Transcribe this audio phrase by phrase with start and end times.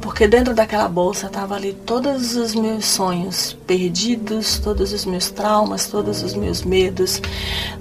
[0.00, 5.86] Porque dentro daquela bolsa estavam ali todos os meus sonhos perdidos, todos os meus traumas,
[5.86, 7.20] todos os meus medos,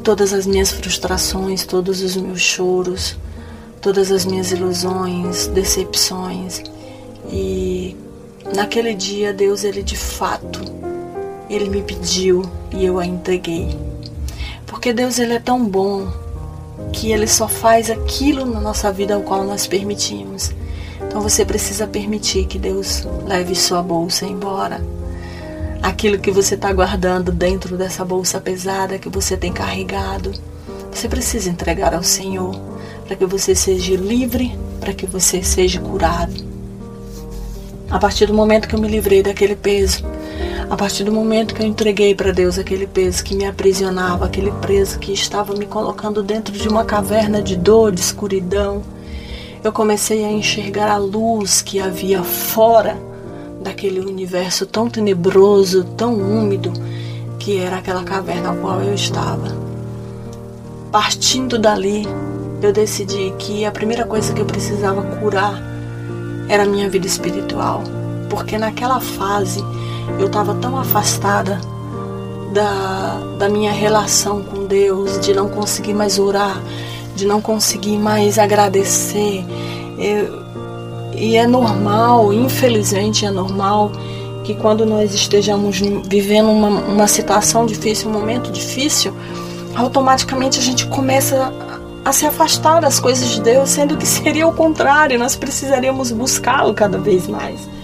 [0.04, 3.16] todas as minhas frustrações, todos os meus choros,
[3.82, 6.64] todas as minhas ilusões, decepções.
[7.30, 7.96] E
[8.56, 10.60] naquele dia Deus ele de fato
[11.50, 13.78] ele me pediu e eu a entreguei.
[14.66, 16.12] Porque Deus ele é tão bom
[16.92, 20.52] que ele só faz aquilo na nossa vida ao qual nós permitimos.
[21.08, 24.82] Então você precisa permitir que Deus leve sua bolsa embora.
[25.82, 30.32] Aquilo que você está guardando dentro dessa bolsa pesada que você tem carregado,
[30.92, 32.56] você precisa entregar ao Senhor
[33.06, 36.46] para que você seja livre, para que você seja curado.
[37.90, 40.04] A partir do momento que eu me livrei daquele peso,
[40.70, 44.52] a partir do momento que eu entreguei para Deus aquele peso que me aprisionava, aquele
[44.52, 48.84] peso que estava me colocando dentro de uma caverna de dor, de escuridão,
[49.64, 52.98] eu comecei a enxergar a luz que havia fora
[53.62, 56.72] daquele universo tão tenebroso, tão úmido,
[57.40, 59.56] que era aquela caverna ao qual eu estava.
[60.92, 62.08] Partindo dali,
[62.62, 65.62] eu decidi que a primeira coisa que eu precisava curar
[66.50, 67.84] era a minha vida espiritual,
[68.30, 69.64] porque naquela fase
[70.20, 71.60] eu estava tão afastada
[72.54, 76.62] da, da minha relação com Deus, de não conseguir mais orar,
[77.18, 79.44] de não conseguir mais agradecer.
[81.14, 83.92] E é normal, infelizmente é normal,
[84.44, 89.14] que quando nós estejamos vivendo uma, uma situação difícil, um momento difícil,
[89.76, 91.52] automaticamente a gente começa
[92.06, 96.74] a se afastar das coisas de Deus, sendo que seria o contrário, nós precisaríamos buscá-lo
[96.74, 97.77] cada vez mais.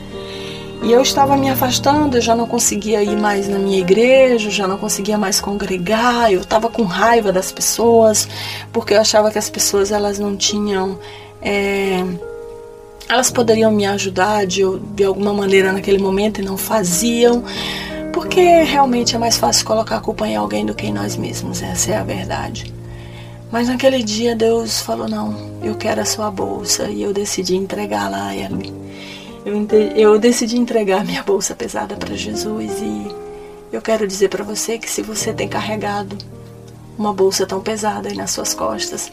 [0.84, 4.68] E eu estava me afastando, eu já não conseguia ir mais na minha igreja, já
[4.68, 8.28] não conseguia mais congregar, eu estava com raiva das pessoas,
[8.70, 11.00] porque eu achava que as pessoas elas não tinham.
[11.42, 12.04] É,
[13.08, 14.62] elas poderiam me ajudar de,
[14.94, 17.46] de alguma maneira naquele momento e não faziam,
[18.12, 21.62] porque realmente é mais fácil colocar a culpa em alguém do que em nós mesmos,
[21.62, 22.74] essa é a verdade.
[23.50, 25.34] Mas naquele dia Deus falou: Não,
[25.64, 28.83] eu quero a sua bolsa, e eu decidi entregá-la a Ele
[29.46, 33.08] eu, eu decidi entregar minha bolsa pesada para Jesus e
[33.72, 36.18] eu quero dizer para você que se você tem carregado
[36.98, 39.12] uma bolsa tão pesada aí nas suas costas,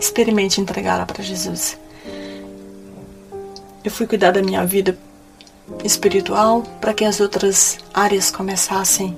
[0.00, 1.76] experimente entregá-la para Jesus.
[3.84, 4.96] Eu fui cuidar da minha vida
[5.84, 9.16] espiritual para que as outras áreas começassem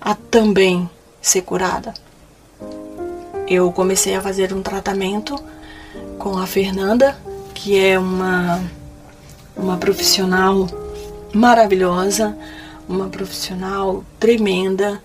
[0.00, 0.88] a também
[1.20, 1.92] ser curada.
[3.46, 5.36] Eu comecei a fazer um tratamento
[6.18, 7.18] com a Fernanda,
[7.54, 8.60] que é uma
[9.56, 10.68] uma profissional
[11.32, 12.36] maravilhosa,
[12.88, 15.00] uma profissional tremenda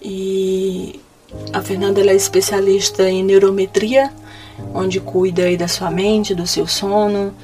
[0.00, 1.00] e
[1.52, 4.12] a Fernanda é especialista em neurometria,
[4.72, 7.34] onde cuida da sua mente, do seu sono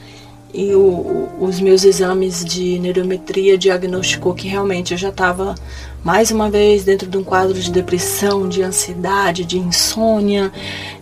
[0.52, 5.54] e o, os meus exames de neurometria diagnosticou que realmente eu já estava
[6.02, 10.52] mais uma vez dentro de um quadro de depressão, de ansiedade, de insônia,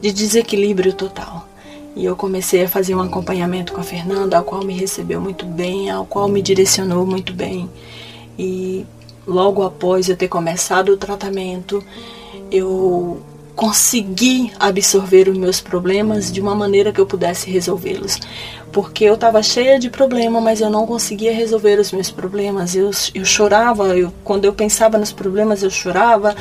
[0.01, 1.48] de desequilíbrio total.
[1.99, 5.45] E eu comecei a fazer um acompanhamento com a Fernanda, ao qual me recebeu muito
[5.45, 7.69] bem, ao qual me direcionou muito bem.
[8.39, 8.87] E
[9.27, 11.83] logo após eu ter começado o tratamento,
[12.53, 13.21] eu
[13.58, 18.20] conseguir absorver os meus problemas de uma maneira que eu pudesse resolvê-los.
[18.70, 22.76] Porque eu estava cheia de problema, mas eu não conseguia resolver os meus problemas.
[22.76, 26.37] Eu, eu chorava, eu, quando eu pensava nos problemas, eu chorava,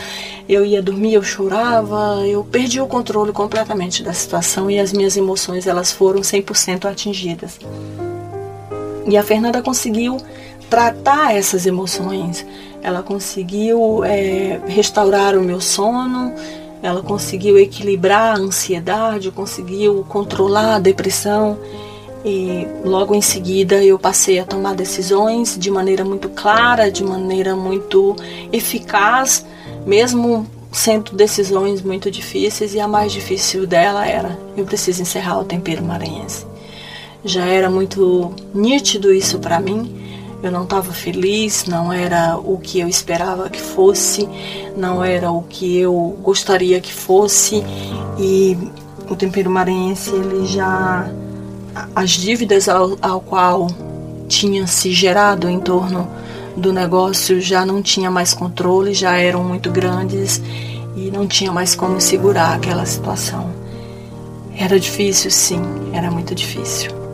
[0.47, 5.17] eu ia dormir, eu chorava, eu perdi o controle completamente da situação e as minhas
[5.17, 7.59] emoções elas foram 100% atingidas.
[9.07, 10.17] E a Fernanda conseguiu
[10.69, 12.45] tratar essas emoções,
[12.83, 16.31] ela conseguiu é, restaurar o meu sono,
[16.87, 21.57] ela conseguiu equilibrar a ansiedade, conseguiu controlar a depressão
[22.23, 27.55] e logo em seguida eu passei a tomar decisões de maneira muito clara, de maneira
[27.55, 28.15] muito
[28.51, 29.45] eficaz,
[29.85, 35.43] mesmo sendo decisões muito difíceis e a mais difícil dela era eu preciso encerrar o
[35.43, 36.45] tempero maranhense.
[37.23, 40.06] Já era muito nítido isso para mim
[40.41, 44.27] eu não estava feliz, não era o que eu esperava que fosse,
[44.75, 47.63] não era o que eu gostaria que fosse
[48.19, 48.57] e
[49.09, 51.09] o tempero maranhense ele já
[51.95, 53.67] as dívidas ao, ao qual
[54.27, 56.07] tinha se gerado em torno
[56.55, 60.41] do negócio já não tinha mais controle, já eram muito grandes
[60.95, 63.51] e não tinha mais como segurar aquela situação.
[64.55, 65.61] Era difícil, sim,
[65.93, 67.06] era muito difícil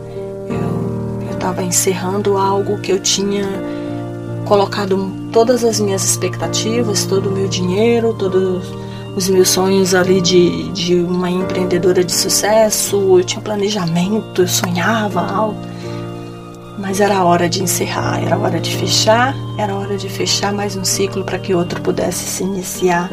[1.44, 3.44] estava encerrando algo que eu tinha
[4.46, 8.64] colocado todas as minhas expectativas, todo o meu dinheiro, todos
[9.14, 12.96] os meus sonhos ali de, de uma empreendedora de sucesso.
[13.18, 15.60] Eu tinha planejamento, eu sonhava algo.
[16.78, 20.84] Mas era hora de encerrar, era hora de fechar, era hora de fechar mais um
[20.84, 23.10] ciclo para que outro pudesse se iniciar.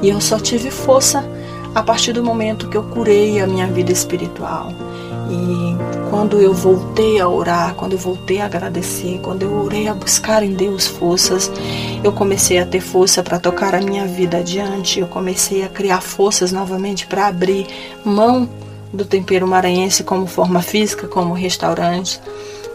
[0.00, 1.22] E eu só tive força
[1.74, 4.72] a partir do momento que eu curei a minha vida espiritual.
[5.30, 9.94] E quando eu voltei a orar, quando eu voltei a agradecer, quando eu orei a
[9.94, 11.50] buscar em Deus forças,
[12.02, 15.00] eu comecei a ter força para tocar a minha vida adiante.
[15.00, 17.66] Eu comecei a criar forças novamente para abrir
[18.04, 18.48] mão
[18.92, 22.20] do tempero maranhense como forma física, como restaurante.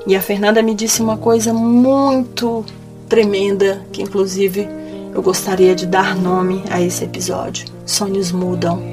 [0.05, 2.63] E a Fernanda me disse uma coisa muito
[3.09, 4.67] tremenda, que inclusive
[5.13, 7.65] eu gostaria de dar nome a esse episódio.
[7.85, 8.92] Sonhos mudam.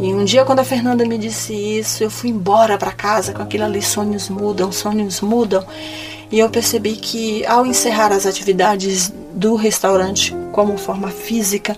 [0.00, 3.42] E um dia, quando a Fernanda me disse isso, eu fui embora para casa com
[3.42, 5.64] aquilo ali: sonhos mudam, sonhos mudam.
[6.30, 11.76] E eu percebi que ao encerrar as atividades do restaurante como forma física,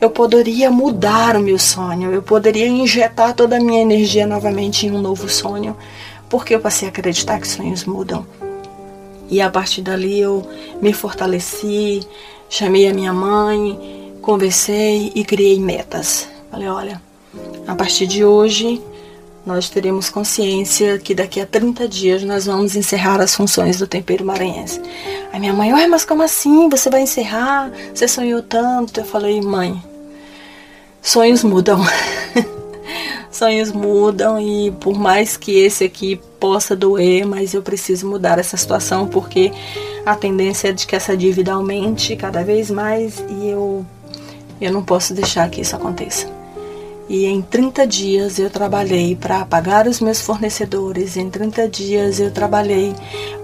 [0.00, 4.92] eu poderia mudar o meu sonho, eu poderia injetar toda a minha energia novamente em
[4.92, 5.76] um novo sonho,
[6.28, 8.26] porque eu passei a acreditar que sonhos mudam.
[9.28, 10.48] E a partir dali eu
[10.80, 12.06] me fortaleci,
[12.48, 16.28] chamei a minha mãe, conversei e criei metas.
[16.50, 17.02] Falei: olha,
[17.66, 18.80] a partir de hoje,
[19.44, 24.24] nós teremos consciência que daqui a 30 dias nós vamos encerrar as funções do tempero
[24.24, 24.80] maranhense.
[25.32, 26.68] Aí minha mãe, mas como assim?
[26.68, 27.70] Você vai encerrar?
[27.94, 29.00] Você sonhou tanto?
[29.00, 29.80] Eu falei, mãe,
[31.00, 31.80] sonhos mudam.
[33.30, 38.56] sonhos mudam e por mais que esse aqui possa doer, mas eu preciso mudar essa
[38.56, 39.52] situação porque
[40.04, 43.84] a tendência é de que essa dívida aumente cada vez mais e eu
[44.58, 46.35] eu não posso deixar que isso aconteça.
[47.08, 52.32] E em 30 dias eu trabalhei para pagar os meus fornecedores, em 30 dias eu
[52.32, 52.92] trabalhei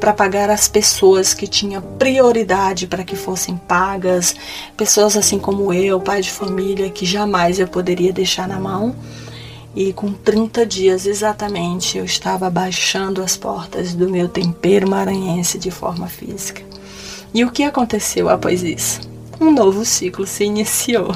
[0.00, 4.34] para pagar as pessoas que tinham prioridade para que fossem pagas,
[4.76, 8.96] pessoas assim como eu, pai de família, que jamais eu poderia deixar na mão.
[9.76, 15.70] E com 30 dias exatamente eu estava baixando as portas do meu tempero maranhense de
[15.70, 16.62] forma física.
[17.32, 19.00] E o que aconteceu após isso?
[19.40, 21.12] Um novo ciclo se iniciou.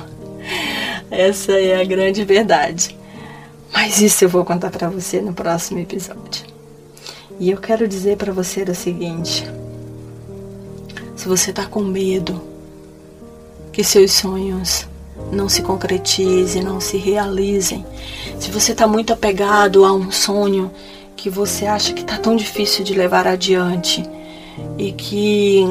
[1.10, 2.96] Essa é a grande verdade.
[3.72, 6.44] Mas isso eu vou contar para você no próximo episódio.
[7.38, 9.44] E eu quero dizer para você o seguinte:
[11.14, 12.40] se você está com medo
[13.72, 14.86] que seus sonhos
[15.30, 17.84] não se concretizem, não se realizem,
[18.38, 20.70] se você está muito apegado a um sonho
[21.14, 24.08] que você acha que está tão difícil de levar adiante
[24.78, 25.64] e que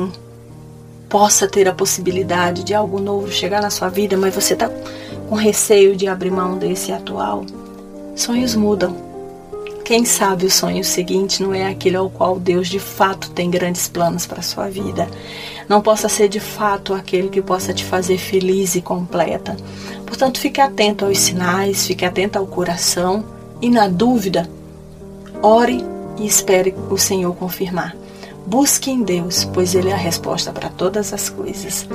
[1.09, 4.69] possa ter a possibilidade de algo novo chegar na sua vida, mas você está
[5.27, 7.45] com receio de abrir mão desse atual.
[8.15, 8.95] Sonhos mudam.
[9.83, 13.87] Quem sabe o sonho seguinte não é aquele ao qual Deus de fato tem grandes
[13.87, 15.07] planos para a sua vida.
[15.69, 19.55] Não possa ser de fato aquele que possa te fazer feliz e completa.
[20.05, 23.23] Portanto, fique atento aos sinais, fique atento ao coração
[23.61, 24.49] e, na dúvida,
[25.41, 25.85] ore
[26.17, 27.95] e espere o Senhor confirmar.
[28.45, 31.87] Busque em Deus, pois Ele é a resposta para todas as coisas.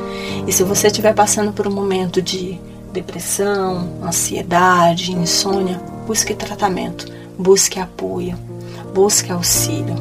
[0.47, 2.61] E se você estiver passando por um momento de
[2.93, 7.07] depressão, ansiedade, insônia, busque tratamento,
[7.39, 8.37] busque apoio,
[8.95, 9.95] busque auxílio.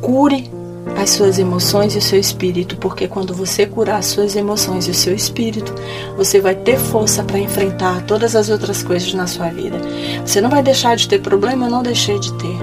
[0.00, 0.50] Cure
[0.96, 4.90] as suas emoções e o seu espírito, porque quando você curar as suas emoções e
[4.90, 5.74] o seu espírito,
[6.16, 9.80] você vai ter força para enfrentar todas as outras coisas na sua vida.
[10.24, 12.56] Você não vai deixar de ter problema, eu não deixei de ter.